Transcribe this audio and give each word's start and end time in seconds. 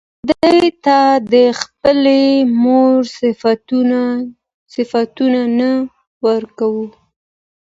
خداى 0.21 0.59
ته 0.83 0.99
د 1.33 1.35
خپلې 1.61 2.23
مور 2.63 2.97
صفتونه 4.81 5.43
نه 5.59 5.69
ورکوو 6.25 6.85